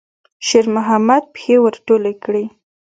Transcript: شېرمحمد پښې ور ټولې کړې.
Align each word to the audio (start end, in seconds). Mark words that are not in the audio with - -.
شېرمحمد 0.47 1.23
پښې 1.33 1.55
ور 1.61 1.75
ټولې 1.85 2.13
کړې. 2.23 2.43